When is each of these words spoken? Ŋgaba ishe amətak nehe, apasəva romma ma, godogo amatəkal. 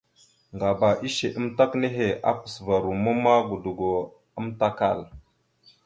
Ŋgaba 0.53 0.89
ishe 1.07 1.27
amətak 1.37 1.71
nehe, 1.81 2.07
apasəva 2.29 2.75
romma 2.83 3.11
ma, 3.23 3.33
godogo 3.47 3.89
amatəkal. 4.37 4.99